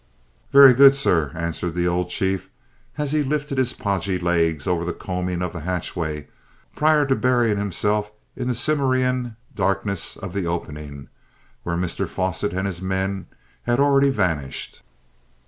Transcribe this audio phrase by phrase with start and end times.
[0.51, 2.49] "Very good, sir," answered the old chief
[2.97, 6.25] as he lifted his podgy legs over the coaming of the hatchway,
[6.75, 11.07] prior to burying himself in the cimmerian darkness of the opening,
[11.61, 13.27] wherein Mr Fosset and his men
[13.61, 14.81] had already vanished.